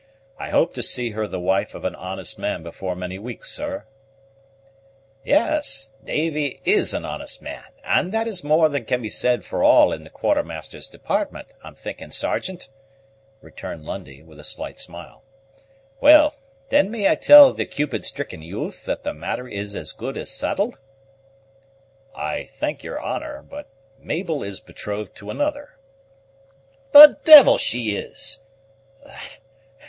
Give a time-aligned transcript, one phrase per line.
[0.39, 3.85] I hope to see her the wife of an honest man before many weeks, sir."
[5.23, 9.63] "Yes, Davy is an honest man, and that is more than can be said for
[9.63, 12.67] all in the quartermaster's department, I'm thinking, Sergeant,"
[13.41, 15.21] returned Lundie, with a slight smile.
[15.99, 16.33] "Well,
[16.69, 20.31] then may I tell the Cupid stricken youth that the matter is as good as
[20.31, 20.79] settled?"
[22.15, 25.77] "I thank your honor; but Mabel is betrothed to another."
[26.91, 28.39] "The devil she is!